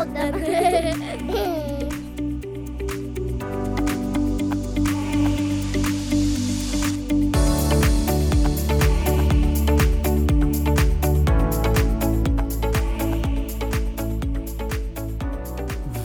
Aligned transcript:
Järvsöpodden. 0.00 1.04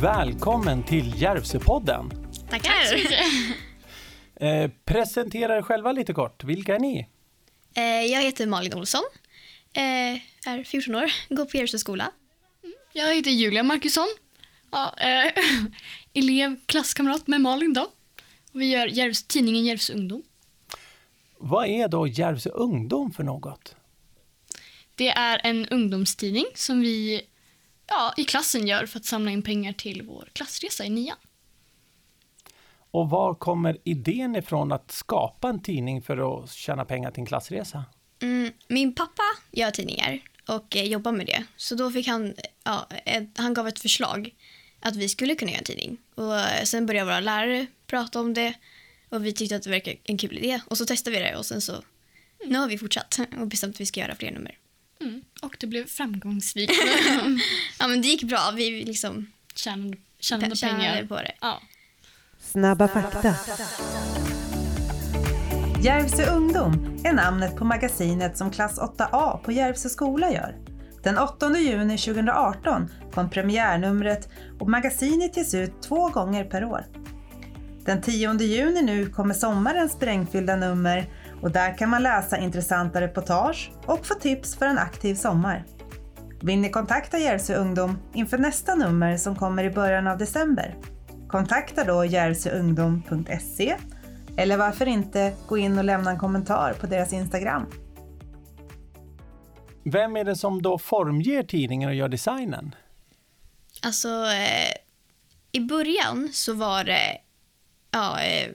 Välkommen 0.01 0.83
till 0.83 1.21
Järvsöpodden. 1.21 2.11
Tackar. 2.49 2.71
Eh, 4.35 4.71
presentera 4.85 5.57
er 5.57 5.61
själva 5.61 5.91
lite 5.91 6.13
kort. 6.13 6.43
Vilka 6.43 6.75
är 6.75 6.79
ni? 6.79 7.07
Eh, 7.75 7.83
jag 7.83 8.21
heter 8.21 8.45
Malin 8.45 8.73
Olsson. 8.73 9.03
Eh, 9.73 10.51
är 10.51 10.63
14 10.63 10.95
år, 10.95 11.11
går 11.29 11.45
på 11.45 11.57
Järvsöskola. 11.57 12.11
Jag 12.97 13.15
heter 13.15 13.31
Julia 13.31 13.63
Markusson. 13.63 14.07
Ja, 14.71 14.93
eh, 14.97 15.31
elev, 16.13 16.59
klasskamrat 16.65 17.27
med 17.27 17.41
Malin 17.41 17.73
då. 17.73 17.81
Och 18.53 18.61
vi 18.61 18.71
gör 18.71 18.87
Järvs, 18.87 19.23
tidningen 19.23 19.65
Järvsö 19.65 19.93
Ungdom. 19.93 20.23
Vad 21.37 21.67
är 21.67 21.87
då 21.87 22.07
Järvsö 22.07 22.49
Ungdom 22.49 23.11
för 23.11 23.23
något? 23.23 23.75
Det 24.95 25.09
är 25.09 25.41
en 25.43 25.67
ungdomstidning 25.67 26.45
som 26.55 26.81
vi 26.81 27.21
ja, 27.87 28.13
i 28.17 28.23
klassen 28.23 28.67
gör 28.67 28.85
för 28.85 28.99
att 28.99 29.05
samla 29.05 29.31
in 29.31 29.41
pengar 29.41 29.73
till 29.73 30.01
vår 30.01 30.29
klassresa 30.33 30.85
i 30.85 30.89
nian. 30.89 31.17
Och 32.91 33.09
var 33.09 33.33
kommer 33.33 33.77
idén 33.83 34.35
ifrån 34.35 34.71
att 34.71 34.91
skapa 34.91 35.49
en 35.49 35.61
tidning 35.61 36.01
för 36.01 36.43
att 36.43 36.51
tjäna 36.51 36.85
pengar 36.85 37.11
till 37.11 37.21
en 37.21 37.25
klassresa? 37.25 37.85
Mm, 38.21 38.53
min 38.67 38.95
pappa 38.95 39.23
gör 39.51 39.71
tidningar 39.71 40.21
och 40.47 40.75
eh, 40.75 40.83
jobbar 40.83 41.11
med 41.11 41.25
det. 41.25 41.43
Så 41.57 41.75
då 41.75 41.91
fick 41.91 42.07
han, 42.07 42.33
ja, 42.63 42.87
ett, 43.05 43.29
han 43.35 43.53
gav 43.53 43.67
ett 43.67 43.79
förslag 43.79 44.33
att 44.79 44.95
vi 44.95 45.09
skulle 45.09 45.35
kunna 45.35 45.51
göra 45.51 45.59
en 45.59 45.65
tidning. 45.65 45.97
Och 46.15 46.39
eh, 46.39 46.63
sen 46.63 46.85
började 46.85 47.05
våra 47.05 47.19
lärare 47.19 47.65
prata 47.87 48.19
om 48.19 48.33
det 48.33 48.53
och 49.09 49.25
vi 49.25 49.33
tyckte 49.33 49.55
att 49.55 49.63
det 49.63 49.69
verkade 49.69 49.97
en 50.03 50.17
kul 50.17 50.37
idé. 50.37 50.61
Och 50.67 50.77
så 50.77 50.85
testade 50.85 51.17
vi 51.17 51.23
det 51.23 51.35
och 51.35 51.45
sen 51.45 51.61
så, 51.61 51.83
nu 52.45 52.57
har 52.57 52.67
vi 52.67 52.77
fortsatt 52.77 53.19
och 53.39 53.47
bestämt 53.47 53.75
att 53.75 53.81
vi 53.81 53.85
ska 53.85 53.99
göra 53.99 54.15
fler 54.15 54.31
nummer. 54.31 54.57
Mm. 55.01 55.21
Och 55.41 55.55
det 55.59 55.67
blev 55.67 55.87
framgångsrikt. 55.87 56.73
Ja 57.79 57.87
men 57.87 58.01
det 58.01 58.07
gick 58.07 58.23
bra, 58.23 58.51
vi 58.55 58.85
liksom 58.85 59.31
tjänade, 59.55 59.97
tjänade 60.19 60.55
tjänade 60.55 60.79
pengar. 60.79 61.05
på 61.05 61.15
det. 61.15 61.35
Ja. 61.41 61.61
Snabba 62.39 62.87
fakta. 62.87 63.35
Järvsö 65.85 66.25
Ungdom 66.31 66.99
är 67.03 67.13
namnet 67.13 67.55
på 67.55 67.65
magasinet 67.65 68.37
som 68.37 68.51
klass 68.51 68.79
8A 68.79 69.37
på 69.37 69.51
Järvsö 69.51 69.89
skola 69.89 70.31
gör. 70.31 70.55
Den 71.03 71.17
8 71.17 71.57
juni 71.57 71.97
2018 71.97 72.89
kom 73.13 73.29
premiärnumret 73.29 74.29
och 74.59 74.69
magasinet 74.69 75.37
ges 75.37 75.53
ut 75.53 75.81
två 75.81 76.09
gånger 76.09 76.43
per 76.43 76.65
år. 76.65 76.85
Den 77.85 78.01
10 78.01 78.33
juni 78.33 78.81
nu 78.81 79.05
kommer 79.05 79.33
sommarens 79.33 79.91
sprängfyllda 79.91 80.55
nummer 80.55 81.09
och 81.41 81.51
där 81.51 81.77
kan 81.77 81.89
man 81.89 82.03
läsa 82.03 82.37
intressanta 82.37 83.01
reportage 83.01 83.71
och 83.85 84.05
få 84.05 84.13
tips 84.13 84.55
för 84.55 84.65
en 84.65 84.77
aktiv 84.77 85.15
sommar. 85.15 85.65
Vill 86.41 86.59
ni 86.59 86.69
kontakta 86.69 87.17
Järvsö 87.17 87.55
Ungdom 87.55 87.97
inför 88.13 88.37
nästa 88.37 88.75
nummer 88.75 89.17
som 89.17 89.35
kommer 89.35 89.63
i 89.63 89.69
början 89.69 90.07
av 90.07 90.17
december? 90.17 90.75
Kontakta 91.27 91.83
då 91.83 92.05
järvsöungdom.se 92.05 93.75
eller 94.37 94.57
varför 94.57 94.85
inte 94.85 95.33
gå 95.47 95.57
in 95.57 95.77
och 95.77 95.83
lämna 95.83 96.11
en 96.11 96.19
kommentar 96.19 96.73
på 96.73 96.87
deras 96.87 97.13
Instagram. 97.13 97.65
Vem 99.83 100.15
är 100.17 100.23
det 100.23 100.35
som 100.35 100.61
då 100.61 100.77
formger 100.77 101.43
tidningen 101.43 101.89
och 101.89 101.95
gör 101.95 102.09
designen? 102.09 102.75
Alltså, 103.81 104.09
eh, 104.25 104.71
i 105.51 105.59
början 105.59 106.29
så 106.33 106.53
var 106.53 106.83
det 106.83 107.17
ja, 107.91 108.21
eh, 108.21 108.51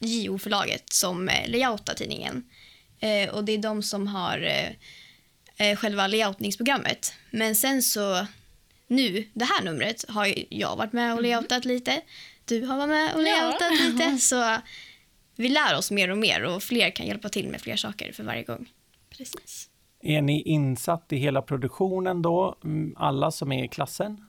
JO-förlaget 0.00 0.92
som 0.92 1.28
eh, 1.28 1.48
layoutar 1.50 1.94
tidningen. 1.94 2.44
Eh, 3.00 3.34
och 3.34 3.44
det 3.44 3.52
är 3.52 3.58
de 3.58 3.82
som 3.82 4.06
har 4.06 4.38
eh, 4.38 4.70
eh, 5.70 5.76
själva 5.76 6.06
layoutningsprogrammet. 6.06 7.12
Men 7.30 7.54
sen 7.54 7.82
så, 7.82 8.26
nu, 8.86 9.28
det 9.34 9.44
här 9.44 9.64
numret 9.64 10.04
har 10.08 10.34
jag 10.50 10.76
varit 10.76 10.92
med 10.92 11.14
och 11.14 11.22
layoutat 11.22 11.64
lite. 11.64 12.00
Du 12.44 12.66
har 12.66 12.76
varit 12.76 12.88
med 12.88 13.14
och 13.14 13.22
layoutat 13.22 13.60
Ja. 13.80 13.86
lite. 13.86 14.18
Så 14.20 14.56
vi 15.36 15.48
lär 15.48 15.76
oss 15.76 15.90
mer 15.90 16.10
och 16.10 16.18
mer 16.18 16.42
och 16.44 16.62
fler 16.62 16.90
kan 16.90 17.06
hjälpa 17.06 17.28
till 17.28 17.48
med 17.48 17.60
fler 17.60 17.76
saker 17.76 18.12
för 18.12 18.24
varje 18.24 18.42
gång. 18.42 18.68
Precis. 19.10 19.70
Är 20.02 20.22
ni 20.22 20.42
insatt 20.42 21.12
i 21.12 21.16
hela 21.16 21.42
produktionen 21.42 22.22
då? 22.22 22.58
Mm, 22.64 22.94
Alla 22.98 23.30
som 23.30 23.52
är 23.52 23.64
i 23.64 23.68
klassen? 23.68 24.24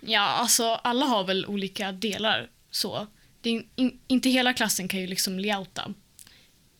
Ja, 0.00 0.20
alltså 0.20 0.64
alla 0.64 1.06
har 1.06 1.24
väl 1.24 1.46
olika 1.46 1.92
delar 1.92 2.50
så. 2.70 3.06
Det 3.40 3.50
är 3.50 3.62
in, 3.76 4.00
inte 4.06 4.28
hela 4.28 4.52
klassen 4.52 4.88
kan 4.88 5.00
ju 5.00 5.06
liksom 5.06 5.38
layouta. 5.38 5.94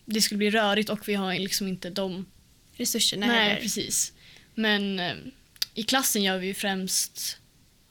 Det 0.05 0.21
skulle 0.21 0.37
bli 0.37 0.49
rörigt 0.49 0.89
och 0.89 1.07
vi 1.09 1.13
har 1.13 1.33
liksom 1.33 1.67
inte 1.67 1.89
de 1.89 2.25
Resurserna 2.73 3.25
Nej, 3.27 3.49
heller. 3.49 3.61
precis. 3.61 4.13
Men 4.53 4.99
eh, 4.99 5.13
i 5.73 5.83
klassen 5.83 6.23
gör 6.23 6.37
vi 6.37 6.53
främst 6.53 7.37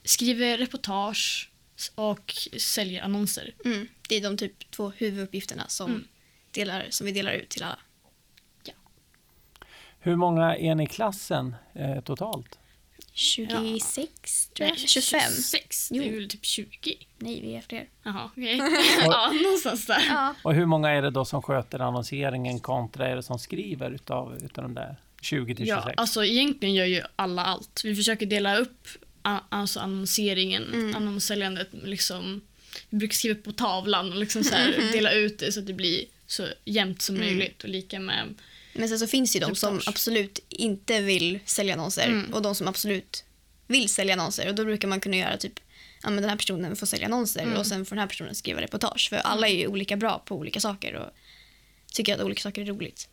skriver 0.03 0.57
reportage 0.57 1.49
och 1.95 2.33
säljer 2.57 3.01
annonser. 3.03 3.53
Mm, 3.65 3.87
det 4.09 4.15
är 4.17 4.21
de 4.21 4.37
typ 4.37 4.71
två 4.71 4.89
huvuduppgifterna 4.89 5.67
som, 5.67 5.89
Mm. 5.91 6.07
delar, 6.51 6.87
som 6.89 7.05
vi 7.05 7.11
delar 7.11 7.31
ut 7.31 7.49
till 7.49 7.63
alla. 7.63 7.79
Hur 9.99 10.15
många 10.15 10.55
är 10.57 10.75
ni 10.75 10.83
i 10.83 10.87
klassen 10.87 11.55
eh, 11.73 11.99
totalt? 12.01 12.57
26 13.13 14.47
tror 14.49 14.67
jag. 14.69 14.75
Nej, 14.77 14.87
25. 14.87 15.21
26. 15.35 15.89
Jo. 15.91 16.03
Det 16.03 16.09
är 16.09 16.13
väl 16.13 16.29
typ 16.29 16.45
20. 16.45 16.97
Nej, 17.17 17.41
vi 17.41 17.55
är 17.55 17.61
fler. 17.61 17.87
Jaha, 18.03 18.29
okej. 18.31 18.57
ja, 19.05 19.31
någonstans 19.43 19.85
där. 19.85 20.05
Ja. 20.09 20.35
Och 20.43 20.53
hur 20.53 20.65
många 20.65 20.89
är 20.89 21.01
det 21.01 21.09
då 21.09 21.25
som 21.25 21.41
sköter 21.41 21.79
annonseringen 21.79 22.59
kontra 22.59 23.07
är 23.07 23.15
det 23.15 23.23
som 23.23 23.39
skriver 23.39 23.91
utav, 23.91 24.37
utav 24.43 24.63
de 24.63 24.73
där 24.73 24.95
20 25.21 25.55
till 25.55 25.65
26? 25.65 25.85
Ja, 25.87 25.93
alltså 25.97 26.25
egentligen 26.25 26.75
gör 26.75 26.85
ju 26.85 27.01
alla 27.15 27.43
allt. 27.43 27.81
Vi 27.83 27.95
försöker 27.95 28.25
dela 28.25 28.57
upp 28.57 28.87
alltså 29.49 29.79
annonseringen, 29.79 30.63
Mm. 30.73 30.95
annonssäljandet. 30.95 31.67
Liksom, 31.71 32.41
vi 32.89 32.97
brukar 32.97 33.13
skriva 33.15 33.41
på 33.41 33.51
tavlan 33.51 34.11
och 34.11 34.17
liksom 34.19 34.43
så 34.43 34.55
här, 34.55 34.91
dela 34.91 35.11
ut 35.11 35.39
det 35.39 35.51
så 35.51 35.59
att 35.59 35.67
det 35.67 35.73
blir 35.73 36.05
så 36.27 36.47
jämnt 36.65 37.01
som 37.01 37.15
Mm. 37.15 37.27
möjligt. 37.27 37.63
Och 37.63 37.69
lika 37.69 37.99
med 37.99 38.33
Men 38.73 38.89
sen 38.89 38.99
så 38.99 39.07
finns 39.07 39.31
det 39.33 39.39
ju 39.39 39.45
de 39.45 39.55
som 39.55 39.81
absolut 39.85 40.39
inte 40.49 41.01
vill 41.01 41.39
sälja 41.45 41.73
annonser 41.73 42.07
Mm. 42.07 42.33
och 42.33 42.41
de 42.41 42.55
som 42.55 42.67
absolut 42.67 43.23
vill 43.67 43.89
sälja 43.89 44.13
annonser. 44.13 44.49
Och 44.49 44.55
då 44.55 44.65
brukar 44.65 44.87
man 44.87 44.99
kunna 44.99 45.17
göra 45.17 45.37
typ 45.37 45.59
ja, 46.03 46.09
men 46.09 46.21
den 46.21 46.29
här 46.29 46.37
personen 46.37 46.75
får 46.75 46.85
sälja 46.87 47.05
annonser 47.05 47.41
Mm. 47.43 47.57
och 47.57 47.67
sen 47.67 47.85
får 47.85 47.95
den 47.95 47.99
här 48.01 48.07
personen 48.07 48.35
skriva 48.35 48.61
reportage. 48.61 49.07
För 49.09 49.17
alla 49.17 49.47
är 49.47 49.55
ju 49.55 49.67
olika 49.67 49.97
bra 49.97 50.23
på 50.25 50.35
olika 50.35 50.59
saker 50.59 50.93
och 50.95 51.09
tycker 51.93 52.15
att 52.15 52.21
olika 52.21 52.41
saker 52.41 52.61
är 52.61 52.65
roligt. 52.65 53.09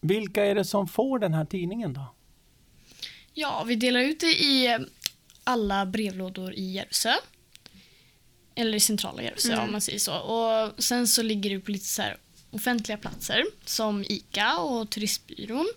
Vilka 0.00 0.44
är 0.44 0.54
det 0.54 0.64
som 0.64 0.88
får 0.88 1.18
den 1.18 1.34
här 1.34 1.44
tidningen 1.44 1.92
då? 1.92 2.14
Ja, 3.34 3.64
vi 3.64 3.74
delar 3.76 4.00
ut 4.00 4.20
det 4.20 4.26
i 4.42 4.78
alla 5.44 5.86
brevlådor 5.86 6.54
i 6.54 6.72
Järvsö. 6.72 7.12
Eller 8.54 8.74
i 8.76 8.80
centrala 8.80 9.22
Järvsö 9.22 9.52
Mm. 9.52 9.64
om 9.64 9.72
man 9.72 9.80
säger 9.80 9.98
så. 9.98 10.18
Och 10.18 10.84
sen 10.84 11.08
så 11.08 11.22
ligger 11.22 11.50
det 11.50 11.60
på 11.60 11.70
lite 11.70 11.84
så 11.84 12.02
här 12.02 12.16
offentliga 12.50 12.98
platser 12.98 13.44
som 13.64 14.04
ICA 14.08 14.58
och 14.58 14.90
Turistbyrån. 14.90 15.68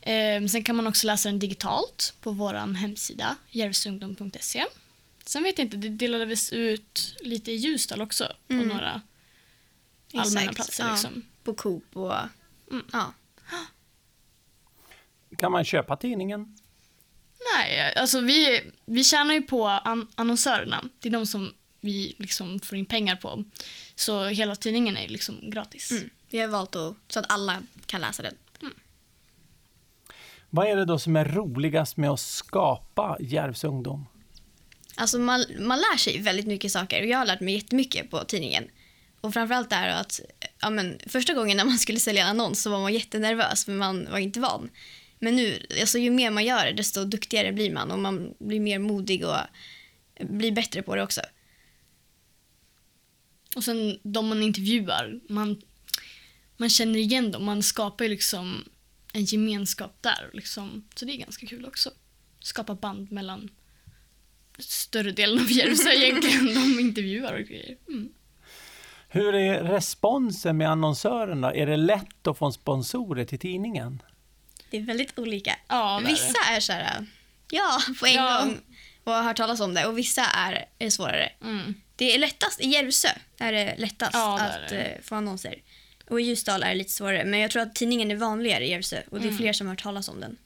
Eh, 0.00 0.46
sen 0.46 0.64
kan 0.64 0.76
man 0.76 0.86
också 0.86 1.06
läsa 1.06 1.28
den 1.28 1.38
digitalt 1.38 2.14
på 2.20 2.30
vår 2.30 2.54
hemsida 2.74 3.36
järvsöungdom.se. 3.50 4.64
Sen 5.26 5.42
vet 5.42 5.58
jag 5.58 5.64
inte, 5.66 5.76
det 5.76 5.88
delades 5.88 6.52
ut 6.52 7.14
lite 7.20 7.52
i 7.52 7.54
Ljusdal 7.56 8.00
också 8.02 8.32
på 8.46 8.54
Mm. 8.54 8.68
några 8.68 9.02
allmänna 10.14 10.40
Exakt, 10.40 10.54
platser. 10.56 10.84
ja. 10.84 10.92
Liksom. 10.92 11.22
På 11.44 11.54
Coop 11.54 11.96
och 11.96 12.14
Mm. 12.70 12.84
ja. 12.92 13.12
Kan 15.38 15.52
man 15.52 15.64
köpa 15.64 15.96
tidningen? 15.96 16.58
Nej, 17.54 17.94
alltså 17.96 18.20
vi, 18.20 18.62
vi 18.84 19.04
tjänar 19.04 19.34
ju 19.34 19.42
på 19.42 19.66
an- 19.68 20.08
annonsörerna. 20.14 20.84
Det 20.98 21.08
är 21.08 21.12
de 21.12 21.26
som 21.26 21.54
vi 21.80 22.14
liksom 22.18 22.60
får 22.60 22.78
in 22.78 22.86
pengar 22.86 23.16
på. 23.16 23.44
Så 23.94 24.24
hela 24.24 24.56
tidningen 24.56 24.96
är 24.96 25.08
liksom 25.08 25.50
gratis. 25.50 25.90
Mm. 25.90 26.10
Vi 26.30 26.38
har 26.38 26.48
valt 26.48 26.76
att, 26.76 26.94
så 27.08 27.20
att 27.20 27.32
alla 27.32 27.62
kan 27.86 28.00
läsa 28.00 28.22
den. 28.22 28.34
Vad 30.50 30.66
är 30.66 30.76
det 30.76 30.84
då 30.84 30.98
som 30.98 31.16
är 31.16 31.24
roligast 31.24 31.96
med 31.96 32.10
att 32.10 32.20
skapa 32.20 33.16
Järvsö 33.20 33.68
Ungdom? 33.68 34.06
Alltså 34.94 35.18
man, 35.18 35.44
man 35.58 35.78
lär 35.78 35.96
sig 35.96 36.22
väldigt 36.22 36.46
mycket 36.46 36.72
saker 36.72 37.00
och 37.00 37.06
jag 37.06 37.18
har 37.18 37.26
lärt 37.26 37.40
mig 37.40 37.54
jättemycket 37.54 38.10
på 38.10 38.24
tidningen. 38.24 38.64
Och 39.20 39.32
framförallt 39.32 39.70
det 39.70 39.76
här 39.76 40.00
att 40.00 40.20
ja, 40.60 40.70
men, 40.70 40.98
första 41.06 41.34
gången 41.34 41.56
när 41.56 41.64
man 41.64 41.78
skulle 41.78 42.00
sälja 42.00 42.22
en 42.22 42.28
annons 42.28 42.62
så 42.62 42.70
var 42.70 42.80
man 42.80 42.92
jättenervös 42.92 43.64
för 43.64 43.72
man 43.72 44.08
var 44.10 44.18
inte 44.18 44.40
van. 44.40 44.70
Men 45.18 45.36
nu, 45.36 45.66
alltså, 45.80 45.98
ju 45.98 46.10
mer 46.10 46.30
man 46.30 46.44
gör 46.44 46.64
det 46.64 46.72
desto 46.72 47.04
duktigare 47.04 47.52
blir 47.52 47.72
man 47.72 47.90
och 47.90 47.98
man 47.98 48.34
blir 48.38 48.60
mer 48.60 48.78
modig 48.78 49.26
och 49.26 49.36
blir 50.20 50.52
bättre 50.52 50.82
på 50.82 50.96
det 50.96 51.02
också. 51.02 51.20
Och 53.56 53.64
sen 53.64 53.98
de 54.02 54.28
man 54.28 54.42
intervjuar, 54.42 55.20
man, 55.28 55.62
man 56.56 56.68
känner 56.70 56.98
igen 56.98 57.30
dem. 57.30 57.44
Man 57.44 57.62
skapar 57.62 58.04
ju 58.04 58.10
liksom 58.10 58.64
en 59.12 59.24
gemenskap 59.24 59.98
där. 60.00 60.30
Liksom. 60.32 60.88
Så 60.94 61.04
det 61.04 61.12
är 61.12 61.16
ganska 61.16 61.46
kul 61.46 61.64
också. 61.66 61.90
skapa 62.40 62.74
band 62.74 63.12
mellan 63.12 63.50
större 64.58 65.12
delen 65.12 65.38
av 65.40 65.50
Järvsö 65.52 65.90
egentligen. 65.94 66.54
De 66.54 66.80
intervjuar 66.80 67.32
och 67.32 67.46
grejer. 67.46 67.76
Mm. 67.88 68.08
Hur 69.08 69.34
är 69.34 69.64
responsen 69.64 70.56
med 70.56 70.70
annonsörerna? 70.70 71.54
Är 71.54 71.66
det 71.66 71.76
lätt 71.76 72.26
att 72.26 72.38
få 72.38 72.52
sponsorer 72.52 73.24
till 73.24 73.38
tidningen? 73.38 74.02
Det 74.70 74.76
är 74.76 74.82
väldigt 74.82 75.18
olika. 75.18 75.58
Ja, 75.68 76.02
vissa 76.06 76.38
är 76.50 76.60
så 76.60 76.72
här, 76.72 77.06
ja, 77.50 77.80
på 78.00 78.06
en 78.06 78.14
Ja. 78.14 78.40
gång 78.44 78.60
och 79.04 79.12
har 79.12 79.22
hört 79.22 79.36
talas 79.36 79.60
om 79.60 79.74
det 79.74 79.86
och 79.86 79.98
vissa 79.98 80.24
är, 80.24 80.64
är 80.78 80.90
svårare. 80.90 81.32
Mm. 81.42 81.74
Det 81.96 82.14
är 82.14 82.18
lättast, 82.18 82.60
i 82.60 82.68
Järvsö 82.68 83.08
är 83.38 83.52
det 83.52 83.74
lättast 83.78 84.14
Ja, 84.14 84.40
att 84.40 84.68
det. 84.68 84.82
eh, 84.84 85.00
få 85.02 85.14
annonser. 85.14 85.62
Och 86.08 86.20
i 86.20 86.24
Ljusdal 86.24 86.62
är 86.62 86.68
det 86.68 86.74
lite 86.74 86.90
svårare, 86.90 87.24
men 87.24 87.40
jag 87.40 87.50
tror 87.50 87.62
att 87.62 87.74
tidningen 87.74 88.10
är 88.10 88.16
vanligare 88.16 88.66
i 88.66 88.70
Järvsö 88.70 89.02
och 89.10 89.20
det 89.20 89.28
är 89.28 89.32
fler 89.32 89.52
som 89.52 89.66
har 89.66 89.74
hört 89.74 89.82
talas 89.82 90.08
om 90.08 90.20
den. 90.20 90.36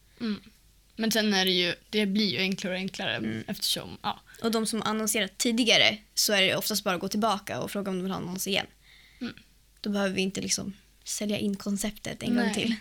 Men 0.97 1.11
sen 1.11 1.35
är 1.35 1.44
det 1.44 1.50
ju, 1.50 1.75
det 1.91 2.06
blir 2.06 2.31
ju 2.31 2.38
enklare 2.38 2.75
och 2.75 2.79
enklare 2.81 3.43
eftersom, 3.47 3.99
ja. 4.02 4.20
Och 4.43 4.50
de 4.50 4.67
som 4.67 4.82
har 4.82 4.88
annonserat 4.88 5.38
tidigare 5.38 5.99
så 6.14 6.32
är 6.32 6.43
det 6.43 6.56
oftast 6.56 6.85
bara 6.85 6.94
att 6.94 7.00
gå 7.00 7.08
tillbaka 7.08 7.61
och 7.61 7.70
fråga 7.70 7.91
om 7.91 7.97
de 7.97 8.02
vill 8.02 8.12
ha 8.12 8.19
annons 8.19 8.47
igen. 8.47 8.67
Mm. 9.20 9.35
Då 9.81 9.91
behöver 9.91 10.14
vi 10.14 10.20
inte 10.20 10.41
liksom 10.41 10.73
sälja 11.05 11.38
in 11.38 11.56
konceptet 11.56 12.23
en 12.23 12.29
gång 12.29 12.44
Nej. 12.44 12.55
till. 12.55 12.75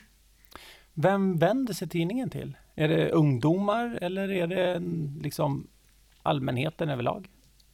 Vem 0.93 1.37
vänder 1.37 1.73
sig 1.73 1.89
tidningen 1.89 2.29
till? 2.29 2.57
Är 2.75 2.87
det 2.87 3.09
ungdomar 3.09 3.99
eller 4.01 4.31
är 4.31 4.47
det 4.47 4.75
mm, 4.75 5.19
liksom 5.23 5.67
allmänheten 6.23 6.89
överlag? 6.89 7.27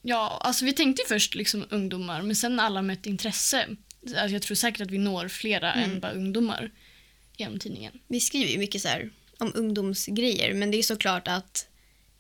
Ja, 0.08 0.40
alltså 0.44 0.66
vi 0.66 0.74
tänkte 0.74 1.04
först 1.08 1.36
liksom 1.36 1.66
ungdomar, 1.70 2.22
men 2.22 2.36
sen 2.36 2.60
alla 2.60 2.82
med 2.82 2.94
ett 2.94 3.06
intresse. 3.06 3.68
Alltså 4.04 4.28
jag 4.28 4.42
tror 4.42 4.56
säkert 4.56 4.82
att 4.82 4.92
vi 4.92 4.98
når 4.98 5.28
flera 5.28 5.74
än 5.74 6.00
bara 6.00 6.12
ungdomar 6.12 6.72
genom 7.38 7.60
tidningen. 7.60 7.94
Vi 8.08 8.20
skriver 8.20 8.52
ju 8.52 8.58
mycket 8.58 8.82
så 8.82 8.88
här 8.88 9.10
om 9.40 9.52
ungdomsgrejer 9.56 10.54
men 10.54 10.72
det 10.72 10.78
är 10.78 10.84
såklart 10.84 11.28
att 11.28 11.68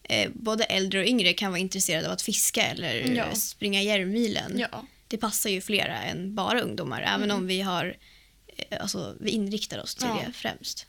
eh, 0.04 0.30
både 0.34 0.64
äldre 0.64 1.00
och 1.00 1.06
yngre 1.08 1.34
kan 1.34 1.52
vara 1.52 1.60
intresserade 1.60 2.08
av 2.08 2.14
att 2.14 2.22
fiska 2.22 2.64
eller 2.66 3.16
Ja. 3.16 3.36
springa 3.36 3.82
Järvmilen. 3.82 4.60
Ja. 4.60 4.86
Det 5.08 5.18
passar 5.18 5.50
ju 5.50 5.62
flera 5.62 5.98
än 6.04 6.36
bara 6.36 6.62
ungdomar 6.62 7.02
även 7.02 7.32
om 7.32 7.48
vi 7.48 7.62
har 7.62 7.98
eh, 8.58 8.82
alltså, 8.82 9.16
vi 9.20 9.30
inriktar 9.30 9.80
oss 9.80 9.96
till 9.96 10.08
Ja. 10.08 10.22
det 10.28 10.34
främst. 10.34 10.86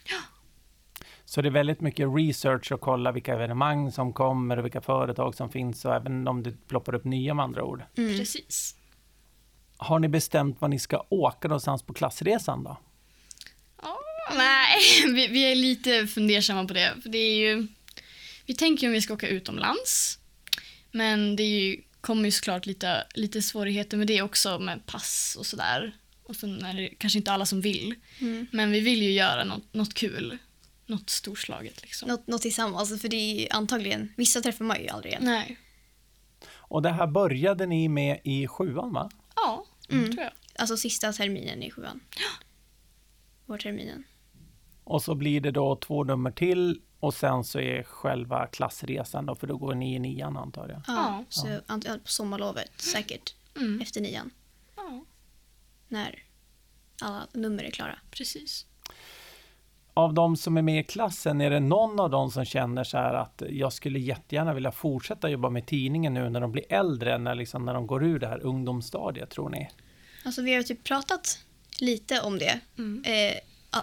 Så 1.28 1.42
det 1.42 1.48
är 1.48 1.50
väldigt 1.50 1.80
mycket 1.80 2.08
research 2.16 2.72
och 2.72 2.80
kolla 2.80 3.12
vilka 3.12 3.34
evenemang 3.34 3.92
som 3.92 4.12
kommer 4.12 4.56
och 4.56 4.64
vilka 4.64 4.80
företag 4.80 5.34
som 5.34 5.50
finns 5.50 5.84
och 5.84 5.94
även 5.94 6.28
om 6.28 6.42
det 6.42 6.68
ploppar 6.68 6.94
upp 6.94 7.04
nya 7.04 7.34
med 7.34 7.42
andra 7.42 7.64
ord. 7.64 7.82
Mm. 7.96 8.18
Precis. 8.18 8.76
Har 9.76 9.98
ni 9.98 10.08
bestämt 10.08 10.60
var 10.60 10.68
ni 10.68 10.78
ska 10.78 11.06
åka 11.08 11.48
någonstans 11.48 11.82
på 11.82 11.94
klassresan 11.94 12.64
då? 12.64 12.80
Ja, 13.82 13.98
nej, 14.34 14.78
vi, 15.14 15.26
vi 15.26 15.52
är 15.52 15.54
lite 15.54 16.06
fundersamma 16.06 16.64
på 16.64 16.74
det. 16.74 16.94
För 17.02 17.08
det 17.08 17.18
är 17.18 17.36
ju, 17.36 17.66
vi 18.46 18.54
tänker 18.54 18.82
ju 18.82 18.88
om 18.88 18.94
vi 18.94 19.00
ska 19.00 19.14
åka 19.14 19.28
utomlands. 19.28 20.18
Men 20.90 21.36
det 21.36 21.42
är 21.42 21.60
ju, 21.60 21.82
kommer 22.00 22.24
ju 22.24 22.30
såklart 22.30 22.66
lite, 22.66 23.06
lite 23.14 23.42
svårigheter 23.42 23.96
med 23.96 24.06
det 24.06 24.22
också 24.22 24.58
med 24.58 24.86
pass 24.86 25.36
och 25.38 25.46
sådär. 25.46 25.96
Och 26.22 26.36
sen 26.36 26.64
är 26.64 26.74
det 26.74 26.88
kanske 26.88 27.18
inte 27.18 27.32
alla 27.32 27.46
som 27.46 27.60
vill. 27.60 27.94
Mm. 28.20 28.46
Men 28.52 28.70
vi 28.70 28.80
vill 28.80 29.02
ju 29.02 29.12
göra 29.12 29.44
något, 29.44 29.74
något 29.74 29.94
kul. 29.94 30.38
Något 30.86 31.10
storslaget 31.10 31.82
liksom. 31.82 32.08
Något, 32.08 32.26
något 32.26 32.42
tillsammans 32.42 33.00
för 33.02 33.08
det 33.08 33.16
är 33.46 33.54
antagligen, 33.54 34.12
vissa 34.16 34.40
träffar 34.40 34.64
man 34.64 34.80
ju 34.82 34.88
aldrig 34.88 35.12
igen. 35.12 35.24
Nej. 35.24 35.58
Och 36.48 36.82
det 36.82 36.90
här 36.90 37.06
började 37.06 37.66
ni 37.66 37.88
med 37.88 38.20
i 38.24 38.46
sjuan 38.46 38.92
va? 38.92 39.10
Ja, 39.36 39.66
Mm. 39.90 40.04
tror 40.12 40.22
jag. 40.24 40.32
Alltså 40.58 40.76
sista 40.76 41.12
terminen 41.12 41.62
i 41.62 41.70
sjuan. 41.70 42.00
Vårterminen. 43.46 44.04
Och 44.84 45.02
så 45.02 45.14
blir 45.14 45.40
det 45.40 45.50
då 45.50 45.76
två 45.76 46.04
nummer 46.04 46.30
till 46.30 46.80
och 47.00 47.14
sen 47.14 47.44
så 47.44 47.60
är 47.60 47.82
själva 47.82 48.46
klassresan 48.46 49.26
då, 49.26 49.34
för 49.34 49.46
då 49.46 49.56
går 49.56 49.74
ni 49.74 49.94
i 49.94 49.98
nian 49.98 50.36
antar 50.36 50.68
jag. 50.68 50.82
Ja, 50.86 50.94
Ja. 51.18 51.24
så 51.28 51.60
på 51.98 51.98
sommarlovet 52.04 52.80
säkert 52.80 53.34
Mm. 53.56 53.80
efter 53.80 54.00
nian 54.00 54.30
Ja, 54.76 55.04
när 55.88 56.22
alla 57.00 57.26
nummer 57.32 57.64
är 57.64 57.70
klara. 57.70 57.98
precis. 58.10 58.66
Av 59.96 60.14
de 60.14 60.36
som 60.36 60.56
är 60.56 60.62
med 60.62 60.80
i 60.80 60.84
klassen, 60.84 61.40
är 61.40 61.50
det 61.50 61.60
någon 61.60 62.00
av 62.00 62.10
dem 62.10 62.30
som 62.30 62.44
känner 62.44 62.84
så 62.84 62.96
här 62.96 63.14
att 63.14 63.42
jag 63.50 63.72
skulle 63.72 63.98
jättegärna 63.98 64.54
vilja 64.54 64.72
fortsätta 64.72 65.28
jobba 65.28 65.50
med 65.50 65.66
tidningen 65.66 66.14
nu 66.14 66.30
när 66.30 66.40
de 66.40 66.52
blir 66.52 66.72
äldre, 66.72 67.18
när, 67.18 67.34
liksom, 67.34 67.64
när 67.64 67.74
de 67.74 67.86
går 67.86 68.04
ur 68.04 68.18
det 68.18 68.26
här 68.26 68.46
ungdomsstadiet, 68.46 69.30
tror 69.30 69.48
ni? 69.50 69.68
Alltså 70.24 70.42
vi 70.42 70.54
har 70.54 70.62
typ 70.62 70.84
pratat 70.84 71.38
lite 71.80 72.20
om 72.20 72.38
det. 72.38 72.60
Mm. 72.78 73.04
Eh, 73.04 73.36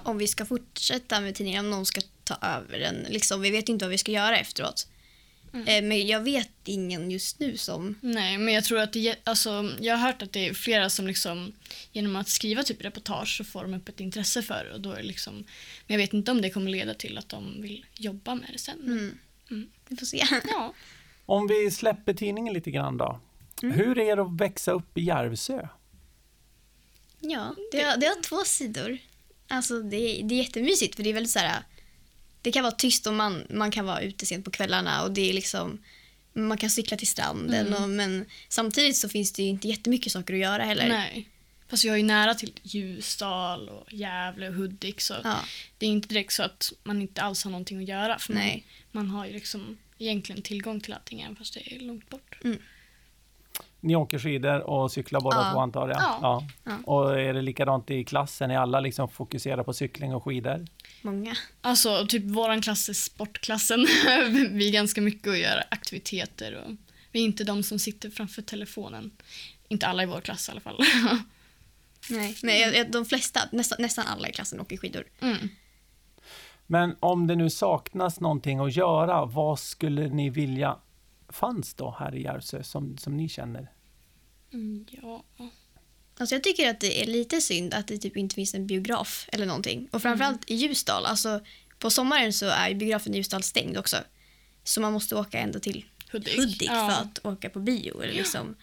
om 0.04 0.18
vi 0.18 0.28
ska 0.28 0.46
fortsätta 0.46 1.20
med 1.20 1.36
tidningen, 1.36 1.66
om 1.66 1.72
någon 1.72 1.86
ska 1.86 2.02
ta 2.24 2.36
över 2.42 2.80
den. 2.80 2.96
Liksom, 3.10 3.42
vi 3.42 3.52
vet 3.52 3.70
inte 3.70 3.86
vad 3.86 3.92
vi 3.92 3.98
ska 3.98 4.12
göra 4.12 4.38
efteråt. 4.38 4.88
Mm. 5.54 5.68
Eh, 5.68 5.88
men 5.90 6.08
jag 6.08 6.20
vet 6.20 6.50
ingen 6.66 7.12
just 7.12 7.40
nu 7.40 7.58
som... 7.58 7.96
Nej, 8.02 8.38
men 8.38 8.54
jag 8.54 8.64
tror 8.64 8.80
att 8.80 8.94
det, 8.94 9.16
alltså, 9.24 9.72
jag 9.80 9.98
har 9.98 10.08
hört 10.08 10.22
att 10.22 10.32
det 10.34 10.48
är 10.48 10.54
flera 10.54 10.90
som 10.90 11.08
liksom 11.08 11.54
genom 11.92 12.16
att 12.16 12.30
skriva 12.30 12.64
typ 12.64 12.82
reportage 12.86 13.38
så 13.38 13.44
får 13.44 13.62
de 13.62 13.74
upp 13.74 13.90
ett 13.90 14.00
intresse 14.00 14.42
för 14.42 14.64
det 14.66 14.74
och 14.74 14.82
då 14.82 14.92
är 14.92 14.98
det 14.98 15.04
liksom, 15.04 15.34
men 15.34 15.44
jag 15.88 15.98
vet 15.98 16.14
inte 16.14 16.32
om 16.32 16.42
det 16.42 16.50
kommer 16.50 16.72
leda 16.72 16.94
till 16.94 17.18
att 17.18 17.30
de 17.30 17.62
vill 17.62 17.86
jobba 17.98 18.36
med 18.36 18.50
det 18.54 18.60
sen. 18.60 18.80
Mm. 18.82 19.18
Mm. 19.52 19.70
Vi 19.88 19.96
får 19.98 20.06
se. 20.06 20.24
Ja. 20.48 20.74
Om 21.26 21.48
vi 21.48 21.72
släpper 21.72 22.14
tidningen 22.14 22.54
lite 22.54 22.72
grann 22.72 22.98
då. 22.98 23.20
Hur 23.62 23.98
är 23.98 24.16
det 24.16 24.22
att 24.22 24.40
växa 24.42 24.72
upp 24.72 24.98
i 24.98 25.02
Järvsö? 25.02 25.68
Ja, 27.20 27.56
det 27.72 27.82
har, 27.84 27.98
det 27.98 28.06
har 28.06 28.22
två 28.22 28.44
sidor. 28.46 28.98
Alltså 29.48 29.80
det, 29.82 29.96
är- 29.98 30.24
det 30.24 30.36
är 30.36 30.44
jättemysigt 30.44 30.96
för 30.96 31.04
det 31.04 31.10
är 31.10 31.14
väldigt 31.14 31.32
så 31.32 31.40
här... 31.40 31.64
Det 32.44 32.52
kan 32.52 32.64
vara 32.64 32.72
tyst 32.76 33.08
och 33.08 33.14
man, 33.14 33.44
man 33.50 33.72
kan 33.72 33.86
vara 33.86 34.02
ute 34.02 34.26
sent 34.26 34.46
på 34.46 34.52
kvällarna 34.52 35.04
och 35.04 35.12
det 35.12 35.30
är 35.30 35.34
liksom... 35.34 35.80
Man 36.36 36.58
kan 36.58 36.70
cykla 36.70 36.98
till 36.98 37.08
stranden 37.08 37.68
Mm. 37.68 37.84
och, 37.84 37.90
men 37.90 38.26
samtidigt 38.50 38.98
så 38.98 39.10
finns 39.10 39.32
det 39.34 39.44
ju 39.44 39.50
inte 39.50 39.68
jättemycket 39.68 40.12
saker 40.12 40.34
att 40.34 40.40
göra 40.40 40.64
heller. 40.64 40.88
Nej. 40.88 41.30
Fast 41.68 41.84
jag 41.84 41.94
är 41.94 41.98
ju 41.98 42.04
nära 42.04 42.34
till 42.34 42.52
Ljusdal 42.64 43.70
och 43.70 43.94
Gävle 43.94 44.48
och 44.50 44.54
Hudik 44.56 45.02
så 45.02 45.14
Ja, 45.24 45.36
det 45.78 45.86
är 45.86 45.90
inte 45.90 46.08
direkt 46.08 46.34
så 46.34 46.44
att 46.44 46.74
man 46.84 47.02
inte 47.02 47.22
alls 47.22 47.44
har 47.44 47.52
någonting 47.52 47.78
att 47.78 47.88
göra. 47.88 48.20
För 48.20 48.34
nej. 48.34 48.66
Man, 48.92 49.06
man 49.06 49.16
har 49.16 49.26
ju 49.26 49.34
liksom 49.34 49.78
egentligen 49.98 50.42
tillgång 50.42 50.80
till 50.80 50.94
allting 50.94 51.22
även 51.22 51.36
fast 51.36 51.54
det 51.54 51.76
är 51.76 51.80
långt 51.80 52.10
bort. 52.10 52.40
Ni 53.80 53.96
åker 53.96 54.20
skidor 54.20 54.60
och 54.60 54.92
cyklar 54.92 55.22
båda 55.22 55.38
Ja. 55.38 55.52
två 55.54 55.60
antar 55.60 55.88
jag? 55.90 55.98
Ja. 56.02 56.48
Ja. 56.64 56.78
Och 56.86 57.20
är 57.20 57.34
det 57.34 57.42
likadant 57.42 57.92
i 57.92 58.04
klassen? 58.04 58.52
Är 58.52 58.58
alla 58.58 58.80
liksom 58.80 59.10
fokuserade 59.10 59.64
på 59.64 59.74
cykling 59.74 60.16
och 60.16 60.24
skidor? 60.24 60.66
Många. 61.04 61.38
Alltså, 61.62 62.06
typ 62.08 62.24
våran 62.24 62.62
klass 62.62 62.90
är 62.90 62.94
sportklassen. 62.94 63.80
vi 64.52 64.68
är 64.68 64.72
ganska 64.72 65.02
mycket 65.02 65.28
att 65.28 65.40
göra 65.40 65.64
aktiviteter 65.72 66.56
och 66.56 66.72
vi 67.12 67.20
är 67.20 67.24
inte 67.24 67.44
de 67.44 67.64
som 67.64 67.80
sitter 67.80 68.10
framför 68.10 68.42
telefonen. 68.42 69.12
Inte 69.68 69.88
alla 69.88 70.04
i 70.04 70.06
vår 70.06 70.22
klass 70.22 70.50
i 70.50 70.52
alla 70.52 70.62
fall. 70.62 70.80
Nej. 72.10 72.62
Jag, 72.76 72.92
de 72.92 73.06
flesta, 73.06 73.40
nästan, 73.52 73.78
nästan 73.82 74.06
alla 74.08 74.30
i 74.30 74.32
klassen 74.32 74.60
åker 74.60 74.78
skidor. 74.78 75.04
Mm. 75.20 75.50
Men 76.68 76.96
om 77.00 77.28
det 77.28 77.36
nu 77.36 77.50
saknas 77.50 78.20
någonting 78.20 78.60
att 78.60 78.76
göra, 78.76 79.26
vad 79.26 79.60
skulle 79.60 80.08
ni 80.08 80.30
vilja 80.30 80.78
fanns 81.30 81.74
då 81.74 81.96
här 82.00 82.16
i 82.16 82.24
Järvsö 82.24 82.64
som, 82.64 82.98
som 82.98 83.18
ni 83.18 83.30
känner? 83.30 83.72
Mm, 84.54 84.86
ja. 84.90 85.24
Alltså 86.18 86.36
jag 86.36 86.44
tycker 86.44 86.70
att 86.70 86.80
det 86.80 87.02
är 87.02 87.06
lite 87.06 87.42
synd 87.42 87.74
att 87.74 87.88
det 87.88 87.98
typ 87.98 88.18
inte 88.18 88.36
finns 88.36 88.54
en 88.54 88.68
biograf 88.68 89.30
eller 89.32 89.46
någonting. 89.46 89.88
Och 89.92 90.02
framförallt 90.02 90.50
i 90.50 90.56
Ljusdal. 90.56 91.06
Alltså, 91.06 91.42
på 91.80 91.90
sommaren 91.90 92.34
så 92.34 92.46
är 92.46 92.74
biografen 92.74 93.14
i 93.14 93.18
Ljusdal 93.18 93.44
stängd 93.44 93.78
också. 93.78 93.98
Så 94.64 94.82
man 94.82 94.94
måste 94.94 95.16
åka 95.16 95.40
ända 95.40 95.60
till 95.60 95.86
Hudik. 96.12 96.38
Hudik 96.38 96.70
Ja. 96.70 96.90
för 96.90 97.02
att 97.02 97.26
åka 97.26 97.50
på 97.50 97.60
bio. 97.60 98.02
Eller 98.02 98.14
liksom. 98.14 98.56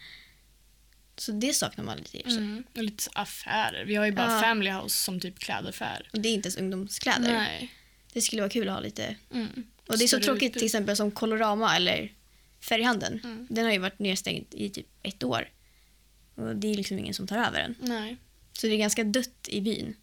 Så 1.16 1.32
det 1.32 1.52
saknar 1.52 1.84
man 1.84 1.96
lite 1.98 2.16
i. 2.16 2.22
Mm. 2.36 2.64
Och 2.76 2.82
lite 2.84 3.10
affärer. 3.12 3.84
Vi 3.84 3.94
har 3.94 4.06
ju 4.06 4.12
bara 4.12 4.32
Ja. 4.34 4.40
Family 4.40 4.70
House 4.70 4.96
som 5.04 5.20
typ 5.20 5.38
klädaffär. 5.38 6.08
Och 6.12 6.20
det 6.20 6.28
är 6.28 6.34
inte 6.34 6.46
ens 6.46 6.56
ungdomskläder. 6.56 7.32
Nej. 7.32 7.74
Det 8.12 8.20
skulle 8.22 8.42
vara 8.42 8.50
kul 8.50 8.68
att 8.68 8.74
ha 8.74 8.80
lite. 8.80 9.16
Mm. 9.34 9.48
Och 9.86 9.98
det 9.98 10.04
är 10.04 10.08
så 10.08 10.16
Större 10.16 10.22
tråkigt 10.24 10.42
utbud. 10.42 10.58
till 10.60 10.66
exempel 10.66 10.96
som 10.96 11.10
Colorama 11.10 11.76
eller 11.76 12.12
Färghandeln. 12.60 13.20
Mm. 13.24 13.46
Den 13.50 13.64
har 13.64 13.72
ju 13.72 13.78
varit 13.78 13.98
nedstängd 13.98 14.46
i 14.50 14.70
typ 14.70 14.86
ett 15.02 15.24
år. 15.24 15.48
Och 16.40 16.56
det 16.56 16.68
är 16.68 16.74
liksom 16.74 16.98
ingen 16.98 17.14
som 17.14 17.26
tar 17.26 17.38
över 17.38 17.58
den. 17.60 17.74
Nej. 17.80 18.16
Så 18.52 18.66
det 18.66 18.72
är 18.72 18.78
ganska 18.78 19.04
dött 19.04 19.48
i 19.48 19.60
byn. 19.60 19.96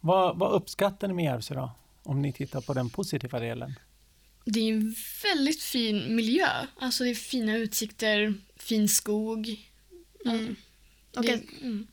Vad, 0.00 0.38
vad 0.38 0.52
uppskattar 0.52 1.08
ni 1.08 1.14
med 1.14 1.24
Järvsö 1.24 1.54
då? 1.54 1.72
Om 2.02 2.22
ni 2.22 2.32
tittar 2.32 2.60
på 2.60 2.74
den 2.74 2.90
positiva 2.90 3.40
delen. 3.40 3.74
Det 4.44 4.60
är 4.60 4.72
en 4.72 4.94
väldigt 5.22 5.62
fin 5.62 6.16
miljö. 6.16 6.48
Alltså 6.78 7.04
det 7.04 7.10
är 7.10 7.14
fina 7.14 7.56
utsikter, 7.56 8.34
fin 8.56 8.88
skog. 8.88 9.70
Mm. 10.24 10.56
Och, 11.16 11.22
det, 11.22 11.34
att, 11.34 11.62
mm. 11.62 11.86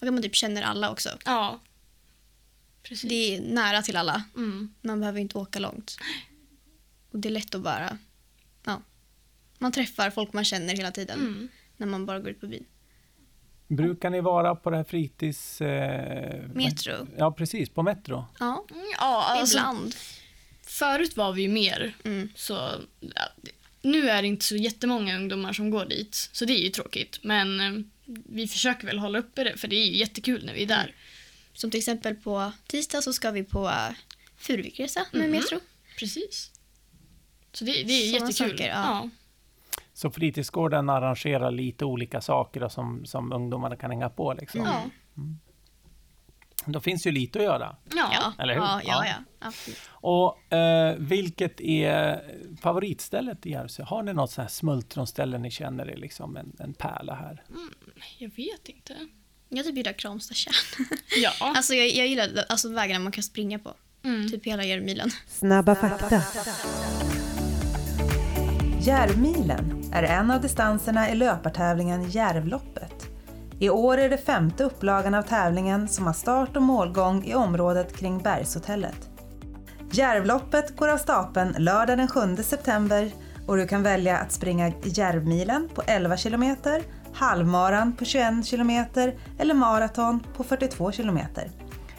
och 0.00 0.06
att 0.06 0.12
man 0.12 0.22
typ 0.22 0.34
känner 0.34 0.62
alla 0.62 0.90
också. 0.90 1.08
Ja. 1.24 1.60
Precis. 2.82 3.08
Det 3.08 3.14
är 3.14 3.40
nära 3.40 3.82
till 3.82 3.96
alla. 3.96 4.24
Mm. 4.36 4.74
Man 4.80 5.00
behöver 5.00 5.20
inte 5.20 5.38
åka 5.38 5.58
långt. 5.58 5.98
Och 7.10 7.18
det 7.18 7.28
är 7.28 7.32
lätt 7.32 7.54
att 7.54 7.62
bara... 7.62 7.98
Ja. 8.64 8.82
Man 9.58 9.72
träffar 9.72 10.10
folk 10.10 10.32
man 10.32 10.44
känner 10.44 10.76
hela 10.76 10.90
tiden 10.90 11.18
Mm. 11.18 11.48
När 11.80 11.86
man 11.86 12.06
bara 12.06 12.18
går 12.20 12.30
ut 12.30 12.40
på 12.40 12.46
byn. 12.46 12.64
Brukar 13.68 14.10
ni 14.10 14.20
vara 14.20 14.54
på 14.54 14.70
det 14.70 14.76
här 14.76 14.84
fritids... 14.84 15.60
Eh, 15.60 16.42
Metro. 16.54 16.92
Ja, 17.18 17.32
precis, 17.32 17.68
på 17.70 17.82
Metro. 17.82 18.24
Ja, 18.40 18.64
Ja, 18.98 19.24
alltså, 19.28 19.58
ibland. 19.58 19.94
förut 20.62 21.16
var 21.16 21.32
vi 21.32 21.42
ju 21.42 21.48
mer. 21.48 21.94
Mm. 22.04 22.28
Så, 22.36 22.70
ja, 23.00 23.22
nu 23.82 24.10
är 24.10 24.22
det 24.22 24.28
inte 24.28 24.44
så 24.44 24.56
jättemånga 24.56 25.16
ungdomar 25.16 25.52
som 25.52 25.70
går 25.70 25.84
dit, 25.84 26.14
så 26.32 26.44
det 26.44 26.52
är 26.52 26.62
ju 26.62 26.68
tråkigt. 26.70 27.18
Men 27.22 27.60
eh, 27.60 27.84
vi 28.28 28.48
försöker 28.48 28.86
väl 28.86 28.98
hålla 28.98 29.18
uppe 29.18 29.44
det, 29.44 29.56
för 29.56 29.68
det 29.68 29.76
är 29.76 29.86
ju 29.86 29.96
jättekul 29.96 30.44
när 30.46 30.54
vi 30.54 30.62
är 30.62 30.66
där. 30.66 30.94
Som 31.52 31.70
till 31.70 31.78
exempel 31.78 32.14
på 32.14 32.52
tisdag 32.66 33.02
så 33.02 33.12
ska 33.12 33.30
vi 33.30 33.42
på 33.44 33.64
uh, 33.64 33.90
Furuvikresa 34.36 35.06
med 35.12 35.22
Mhm. 35.22 35.30
Metro. 35.30 35.58
Precis. 35.98 36.50
Så 37.52 37.64
det, 37.64 37.72
det 37.72 37.92
är 37.92 38.12
Såna 38.18 38.28
jättekul. 38.30 38.50
saker, 38.50 38.68
ja. 38.68 38.74
ja. 38.74 39.10
Så 40.00 40.10
fritidsgården 40.10 40.90
arrangerar 40.90 41.50
lite 41.50 41.84
olika 41.84 42.20
saker 42.20 42.62
och 42.62 42.72
som, 42.72 43.04
som 43.06 43.32
ungdomarna 43.32 43.76
kan 43.76 43.90
hänga 43.90 44.08
på. 44.10 44.32
Liksom. 44.32 44.60
Ja. 44.60 44.82
Då 46.66 46.80
finns 46.80 47.06
ju 47.06 47.10
lite 47.10 47.38
att 47.38 47.44
göra. 47.44 47.76
Ja. 47.96 48.10
Ja, 48.12 48.32
Eller 48.42 48.54
hur? 48.54 48.60
ja, 48.60 48.80
ja, 48.84 49.04
Ja. 49.06 49.14
absolut. 49.38 49.78
Och 49.90 50.52
eh, 50.52 50.96
vilket 50.98 51.60
är 51.60 52.22
favoritstället 52.62 53.46
i 53.46 53.50
Järvsö? 53.50 53.82
Har 53.82 54.02
ni 54.02 54.12
något 54.12 54.30
sånt 54.30 54.42
här 54.48 54.52
smultronställe 54.52 55.38
ni 55.38 55.50
känner 55.50 55.86
är 55.86 55.96
liksom 55.96 56.36
en, 56.36 56.56
en 56.58 56.74
pärla 56.74 57.14
här? 57.14 57.42
Jag 58.18 58.28
vet 58.36 58.68
inte. 58.68 58.96
Jag 59.48 59.64
typ 59.66 59.76
gillar 59.76 59.92
Kramsta 59.92 60.34
tjärn. 60.34 60.86
Ja. 61.22 61.30
Alltså 61.40 61.74
jag, 61.74 61.88
jag 61.88 62.06
gillar 62.06 62.28
alltså, 62.48 62.72
vägarna 62.72 63.00
man 63.00 63.12
kan 63.12 63.22
springa 63.24 63.58
på. 63.58 63.74
Mm. 64.04 64.28
Typ 64.28 64.46
hela 64.46 64.64
Järvmilen. 64.64 65.10
Snabba 65.26 65.74
fakta. 65.74 66.22
Järvmilen 68.82 69.82
är 69.92 70.02
en 70.02 70.30
av 70.30 70.40
distanserna 70.40 71.10
i 71.10 71.14
löpartävlingen 71.14 72.10
Järvloppet. 72.10 73.06
I 73.58 73.70
år 73.70 73.98
är 73.98 74.08
det 74.08 74.18
femte 74.18 74.64
upplagan 74.64 75.14
av 75.14 75.22
tävlingen 75.22 75.88
som 75.88 76.06
har 76.06 76.12
start 76.12 76.56
och 76.56 76.62
målgång 76.62 77.24
i 77.24 77.34
området 77.34 77.96
kring 77.96 78.18
Bergshotellet. 78.18 79.08
Järvloppet 79.92 80.76
går 80.76 80.88
av 80.88 80.96
stapeln 80.96 81.54
lördag 81.58 81.98
den 81.98 82.08
7 82.08 82.36
september 82.36 83.10
och 83.46 83.56
du 83.56 83.66
kan 83.66 83.82
välja 83.82 84.18
att 84.18 84.32
springa 84.32 84.72
Järvmilen 84.84 85.68
på 85.74 85.82
11 85.86 86.16
km, 86.16 86.56
halvmaran 87.12 87.92
på 87.92 88.04
21 88.04 88.46
km 88.50 88.70
eller 89.38 89.54
maraton 89.54 90.20
på 90.36 90.44
42 90.44 90.92
km. 90.92 91.18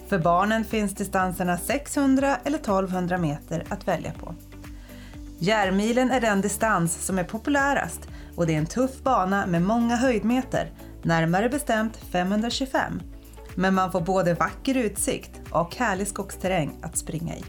För 0.07 0.19
barnen 0.19 0.65
finns 0.65 0.95
distanserna 0.95 1.57
600 1.57 2.37
eller 2.43 2.57
1200 2.57 3.17
meter 3.17 3.63
att 3.69 3.87
välja 3.87 4.11
på. 4.11 4.35
Järmilen 5.43 6.11
är 6.11 6.21
den 6.21 6.41
distans 6.41 7.05
som 7.05 7.19
är 7.19 7.23
populärast 7.23 8.01
och 8.35 8.47
det 8.47 8.53
är 8.53 8.57
en 8.57 8.65
tuff 8.65 9.03
bana 9.03 9.45
med 9.45 9.61
många 9.61 9.95
höjdmeter, 9.95 10.71
närmare 11.03 11.49
bestämt 11.49 11.97
525. 12.11 13.01
Men 13.55 13.73
man 13.73 13.91
får 13.91 14.01
både 14.01 14.33
vacker 14.33 14.77
utsikt 14.77 15.31
och 15.51 15.75
härlig 15.75 16.07
skogsterräng 16.07 16.79
att 16.81 16.97
springa 16.97 17.35
i. 17.35 17.43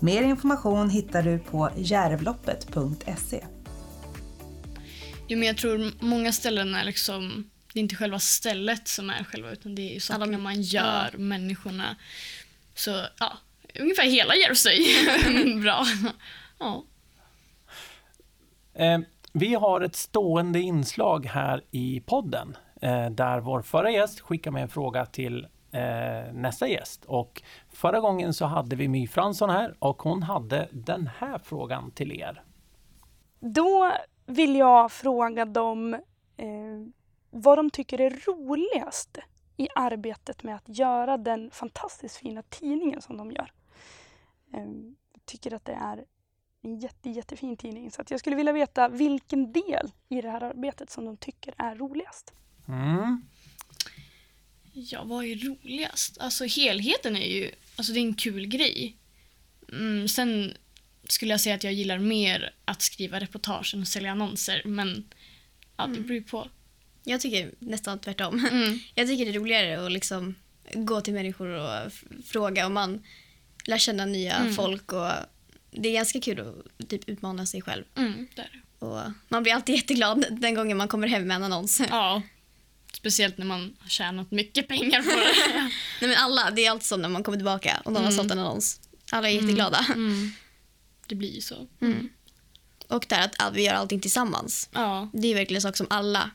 Mer 0.00 0.22
information 0.22 0.90
hittar 0.90 1.22
du 1.22 1.38
på 1.38 1.70
järvloppet.se. 1.76 3.44
Jo, 5.28 5.38
men 5.38 5.48
jag 5.48 5.56
tror 5.56 5.92
många 6.04 6.32
ställen 6.32 6.74
är 6.74 6.84
liksom... 6.84 7.50
Det 7.72 7.78
är 7.78 7.82
inte 7.82 7.96
själva 7.96 8.18
stället 8.18 8.88
som 8.88 9.10
är 9.10 9.24
själva, 9.24 9.50
utan 9.50 9.74
det 9.74 9.82
är 9.82 9.94
ju 9.94 10.00
sakerna 10.00 10.38
man 10.38 10.62
gör, 10.62 11.14
människorna. 11.18 11.96
Så 12.74 13.06
ja, 13.18 13.38
ungefär 13.80 14.04
hela 14.04 14.34
Järvsö 14.36 14.70
är 14.70 15.60
bra. 15.62 15.86
Ja. 16.58 16.84
Eh, 18.74 18.98
vi 19.32 19.54
har 19.54 19.80
ett 19.80 19.96
stående 19.96 20.60
inslag 20.60 21.26
här 21.26 21.64
i 21.70 22.00
podden 22.00 22.56
eh, 22.82 23.10
där 23.10 23.40
vår 23.40 23.62
förra 23.62 23.90
gäst 23.90 24.20
skickar 24.20 24.50
med 24.50 24.62
en 24.62 24.68
fråga 24.68 25.06
till 25.06 25.46
eh, 25.72 26.32
nästa 26.32 26.68
gäst. 26.68 27.04
Och 27.04 27.42
förra 27.68 28.00
gången 28.00 28.34
så 28.34 28.46
hade 28.46 28.76
vi 28.76 28.88
My 28.88 29.06
Fransson 29.06 29.50
här 29.50 29.76
och 29.78 30.02
hon 30.02 30.22
hade 30.22 30.68
den 30.72 31.06
här 31.18 31.38
frågan 31.38 31.90
till 31.90 32.20
er. 32.20 32.42
Då 33.40 33.92
vill 34.26 34.56
jag 34.56 34.92
fråga 34.92 35.44
dem 35.44 35.94
eh, 36.36 36.48
vad 37.30 37.58
de 37.58 37.70
tycker 37.70 38.00
är 38.00 38.10
roligast 38.10 39.18
i 39.56 39.68
arbetet 39.74 40.42
med 40.42 40.56
att 40.56 40.68
göra 40.78 41.16
den 41.16 41.50
fantastiskt 41.50 42.16
fina 42.16 42.42
tidningen 42.42 43.02
som 43.02 43.16
de 43.16 43.32
gör. 43.32 43.52
Eh, 44.54 44.64
jag 45.12 45.24
tycker 45.24 45.54
att 45.54 45.64
det 45.64 45.72
är 45.72 46.04
en 46.62 46.80
jätte, 46.80 47.10
jättefin 47.10 47.56
tidning 47.56 47.90
så 47.90 48.02
att 48.02 48.10
jag 48.10 48.20
skulle 48.20 48.36
vilja 48.36 48.52
veta 48.52 48.88
vilken 48.88 49.52
del 49.52 49.90
i 50.08 50.20
det 50.20 50.30
här 50.30 50.40
arbetet 50.42 50.90
som 50.90 51.04
de 51.04 51.16
tycker 51.16 51.54
är 51.58 51.74
roligast. 51.74 52.32
Mm. 52.68 53.22
ja, 54.72 55.04
vad 55.04 55.24
är 55.24 55.36
roligast? 55.36 56.18
Alltså 56.18 56.44
helheten 56.44 57.16
är 57.16 57.28
ju... 57.28 57.50
Alltså 57.76 57.92
det 57.92 57.98
är 57.98 58.02
en 58.02 58.14
kul 58.14 58.46
grej. 58.46 58.96
Mm, 59.72 60.08
sen 60.08 60.56
skulle 61.08 61.30
jag 61.30 61.40
säga 61.40 61.54
att 61.54 61.64
jag 61.64 61.72
gillar 61.72 61.98
mer 61.98 62.54
att 62.64 62.82
skriva 62.82 63.20
reportage 63.20 63.74
än 63.74 63.82
att 63.82 63.88
sälja 63.88 64.10
annonser, 64.10 64.62
men 64.64 65.04
ja, 65.76 65.86
det 65.86 66.00
beror 66.00 66.14
ju 66.14 66.22
på. 66.22 66.48
Jag 67.04 67.20
tycker 67.20 67.54
nästan 67.58 67.98
tvärtom. 67.98 68.46
Mm. 68.52 68.78
Jag 68.94 69.08
tycker 69.08 69.24
det 69.24 69.30
är 69.30 69.40
roligare 69.40 69.86
att 69.86 69.92
liksom 69.92 70.34
gå 70.74 71.00
till 71.00 71.14
människor 71.14 71.48
och 71.48 71.92
fråga 72.24 72.66
om 72.66 72.74
man 72.74 73.02
lär 73.64 73.78
känna 73.78 74.04
nya 74.06 74.36
Mm. 74.36 74.54
folk. 74.54 74.92
Och 74.92 75.10
det 75.72 75.88
är 75.88 75.92
ganska 75.92 76.20
kul 76.20 76.40
att 76.80 76.88
typ 76.88 77.08
utmana 77.08 77.46
sig 77.46 77.62
själv. 77.62 77.84
Mm. 77.96 78.26
Och 78.78 79.00
man 79.28 79.42
blir 79.42 79.52
alltid 79.54 79.74
jätteglad 79.74 80.24
den 80.30 80.54
gången 80.54 80.76
man 80.76 80.88
kommer 80.88 81.08
hem 81.08 81.26
med 81.28 81.34
en 81.34 81.42
annons. 81.42 81.80
Ja. 81.90 82.22
Speciellt 82.92 83.38
när 83.38 83.46
man 83.46 83.76
har 83.80 83.88
tjänat 83.88 84.30
mycket 84.30 84.68
pengar 84.68 85.02
på 85.02 85.08
det. 85.10 85.32
Nej, 86.00 86.10
men 86.10 86.14
alla, 86.16 86.50
det 86.50 86.66
är 86.66 86.70
alltid 86.70 86.86
så 86.86 86.96
när 86.96 87.08
man 87.08 87.22
kommer 87.22 87.38
tillbaka 87.38 87.82
och 87.84 87.92
någon 87.92 88.02
har 88.04 88.10
Mm. 88.12 88.16
sålt 88.22 88.32
en 88.32 88.38
annons. 88.38 88.80
Alla 89.10 89.30
är 89.30 89.34
jätteglada. 89.34 89.86
Mm. 89.88 90.30
Det 91.06 91.14
blir 91.14 91.34
ju 91.34 91.40
så. 91.40 91.66
Mm. 91.80 92.08
Och 92.88 93.06
där 93.08 93.20
att 93.20 93.42
all- 93.42 93.52
vi 93.54 93.62
gör 93.64 93.74
allting 93.74 94.00
tillsammans. 94.00 94.68
Ja. 94.72 95.08
Det 95.12 95.28
är 95.28 95.34
verkligen 95.34 95.56
en 95.58 95.62
sak 95.62 95.76
som 95.76 95.86
alla, 95.90 96.30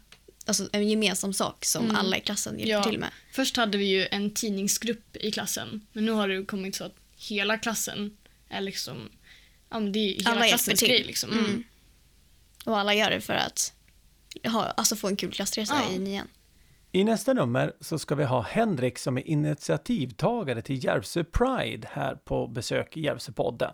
alltså 0.46 0.70
en 0.72 0.90
gemensam 0.90 1.34
sak 1.34 1.66
som 1.66 1.84
Mm. 1.84 1.96
alla 1.96 2.18
i 2.18 2.22
klassen 2.22 2.60
hjälper 2.60 2.72
Ja. 2.72 2.84
till 2.84 3.00
med. 3.00 3.10
Först 3.32 3.58
hade 3.58 3.78
vi 3.78 3.86
ju 3.86 4.08
en 4.12 4.32
tidningsgrupp 4.34 5.16
i 5.18 5.32
klassen, 5.32 5.88
men 5.94 6.06
nu 6.06 6.12
har 6.12 6.28
det 6.28 6.46
kommit 6.46 6.76
så 6.76 6.84
att 6.84 6.96
hela 7.18 7.58
klassen 7.58 8.18
är 8.50 8.62
liksom... 8.62 9.10
Ja, 9.70 9.80
men 9.80 9.92
det 9.92 10.00
är 10.00 10.14
hela 10.18 10.30
Alla 10.30 10.40
hjälper 10.40 10.48
klassens 10.50 10.80
till. 10.80 10.88
grej 10.90 11.04
liksom. 11.04 11.32
Mm. 11.32 11.64
Och 12.66 12.80
alla 12.80 12.94
gör 12.94 13.10
det 13.10 13.22
för 13.22 13.34
att 13.34 13.74
ha, 14.46 14.64
alltså 14.66 14.96
få 14.96 15.08
en 15.08 15.16
kul 15.16 15.32
klassresa 15.32 15.82
Ja. 15.90 15.96
i 15.96 16.00
nian. 16.00 16.28
I 16.92 17.04
nästa 17.04 17.34
nummer 17.34 17.74
så 17.82 18.00
ska 18.00 18.16
vi 18.16 18.24
ha 18.24 18.42
Henrik 18.42 18.98
som 18.98 19.18
är 19.18 19.28
initiativtagare 19.28 20.62
till 20.62 20.84
Järvsö 20.86 21.24
Pride 21.24 21.88
här 21.92 22.16
på 22.16 22.48
besök 22.48 22.98
i 22.98 23.02
Järvsöpodden. 23.02 23.72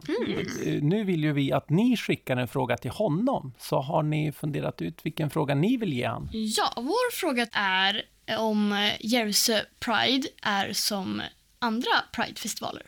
Eh, 0.65 0.83
Nu 0.83 1.03
vill 1.03 1.23
ju 1.23 1.33
vi 1.33 1.51
att 1.51 1.69
ni 1.69 1.97
skickar 1.97 2.37
en 2.37 2.47
fråga 2.47 2.77
till 2.77 2.91
honom. 2.91 3.53
Så 3.59 3.79
har 3.81 4.03
ni 4.03 4.31
funderat 4.31 4.81
ut 4.81 5.05
vilken 5.05 5.29
fråga 5.29 5.55
ni 5.55 5.77
vill 5.77 5.93
ge 5.93 6.05
han? 6.05 6.29
Ja, 6.31 6.73
vår 6.75 7.11
fråga 7.11 7.47
är 7.53 8.05
om 8.39 8.71
eh, 8.71 8.91
Järvsö 8.99 9.59
Pride 9.79 10.27
är 10.41 10.73
som 10.73 11.21
andra 11.59 11.91
Pride-festivaler. 12.15 12.85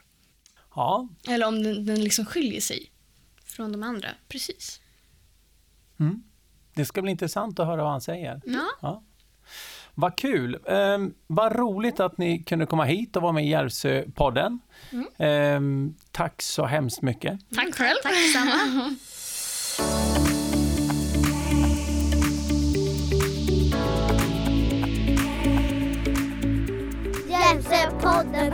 Ja, 0.76 1.08
Eller 1.28 1.48
om 1.48 1.64
den, 1.64 1.86
den 1.86 2.04
liksom 2.04 2.26
skiljer 2.26 2.62
sig. 2.62 2.92
Från 3.56 3.72
de 3.72 3.84
andra. 3.84 4.10
Precis. 4.28 4.82
mm. 6.00 6.24
det 6.74 6.86
ska 6.86 7.02
bli 7.02 7.12
intressant 7.12 7.60
att 7.60 7.68
höra 7.68 7.84
vad 7.84 7.92
han 7.92 8.02
säger. 8.02 8.42
Ja. 8.46 8.66
Ja. 8.82 9.04
Vad 9.94 10.16
kul! 10.16 10.60
Ehm, 10.68 11.14
vad 11.28 11.56
roligt 11.56 12.00
att 12.00 12.18
ni 12.18 12.44
kunde 12.44 12.66
komma 12.66 12.84
hit 12.84 13.16
och 13.16 13.22
vara 13.22 13.32
med 13.32 13.46
i 13.46 13.50
Järvsöpodden. 13.50 14.60
Ehm, 15.18 15.96
tack 16.12 16.42
så 16.42 16.66
hemskt 16.66 17.02
mycket. 17.02 17.40
Tack 17.56 17.76
själv. 17.76 17.98
Tack 18.04 18.14
detsamma. 18.14 18.96
Hjälpsepodden 27.30 28.52